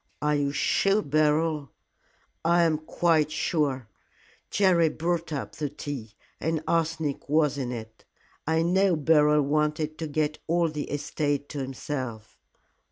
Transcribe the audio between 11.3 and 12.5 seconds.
to himself.